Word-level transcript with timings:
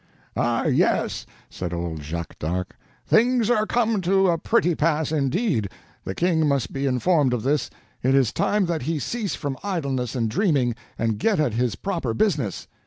"Ah, 0.35 0.65
yes," 0.65 1.27
said 1.47 1.71
old 1.75 2.01
Jacques 2.01 2.39
d'Arc, 2.39 2.75
"things 3.05 3.51
are 3.51 3.67
come 3.67 4.01
to 4.01 4.29
a 4.29 4.37
pretty 4.39 4.73
pass, 4.73 5.11
indeed! 5.11 5.69
The 6.05 6.15
King 6.15 6.47
must 6.47 6.73
be 6.73 6.87
informed 6.87 7.35
of 7.35 7.43
this. 7.43 7.69
It 8.01 8.15
is 8.15 8.33
time 8.33 8.65
that 8.65 8.81
he 8.81 8.97
cease 8.97 9.35
from 9.35 9.59
idleness 9.63 10.15
and 10.15 10.27
dreaming, 10.27 10.73
and 10.97 11.19
get 11.19 11.39
at 11.39 11.53
his 11.53 11.75
proper 11.75 12.15
business." 12.15 12.67